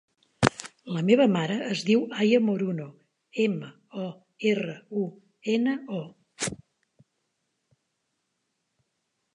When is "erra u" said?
4.53-5.05